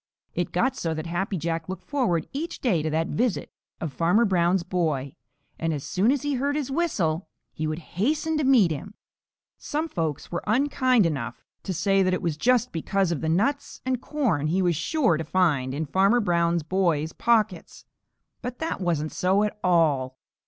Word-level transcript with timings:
It 0.33 0.51
got 0.51 0.75
so 0.75 0.95
that 0.95 1.05
Happy 1.05 1.37
Jack 1.37 1.69
looked 1.69 1.83
forward 1.83 2.25
each 2.33 2.59
day 2.59 2.81
to 2.81 2.89
the 2.89 3.05
visit 3.07 3.51
of 3.79 3.93
Farmer 3.93 4.25
Brown's 4.25 4.63
boy, 4.63 5.13
and 5.59 5.75
as 5.75 5.83
soon 5.83 6.11
as 6.11 6.23
he 6.23 6.33
heard 6.33 6.55
his 6.55 6.71
whistle, 6.71 7.29
he 7.53 7.67
would 7.67 7.77
hasten 8.01 8.35
to 8.39 8.43
meet 8.43 8.71
him. 8.71 8.95
Some 9.59 9.87
folks 9.87 10.31
were 10.31 10.41
unkind 10.47 11.05
enough 11.05 11.43
to 11.61 11.71
say 11.75 12.01
that 12.01 12.15
it 12.15 12.21
was 12.23 12.35
just 12.35 12.71
because 12.71 13.11
of 13.11 13.21
the 13.21 13.29
nuts 13.29 13.79
and 13.85 14.01
corn 14.01 14.47
he 14.47 14.63
was 14.63 14.75
sure 14.75 15.17
to 15.17 15.23
find 15.23 15.71
in 15.71 15.85
Farmer 15.85 16.19
Brown's 16.19 16.63
boy's 16.63 17.13
pockets, 17.13 17.85
but 18.41 18.57
that 18.57 18.81
wasn't 18.81 19.11
so 19.11 19.43
at 19.43 19.55
all. 19.63 20.17